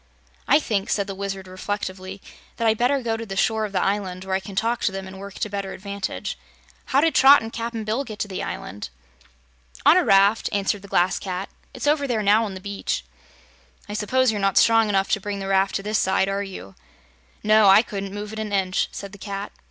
[0.47, 2.23] "I think," said the Wizard reflectively,
[2.57, 4.91] "that I'd better go to the shore of the island, where I can talk to
[4.91, 6.39] them and work to better advantage.
[6.85, 8.89] How did Trot and Cap'n Bill get to the island?"
[9.85, 11.49] "On a raft," answered the Glass Cat.
[11.75, 13.05] "It's over there now on the beach."
[13.87, 16.73] "I suppose you're not strong enough to bring the raft to this side, are you?"
[17.43, 19.51] "No; I couldn't move it an inch," said the Cat.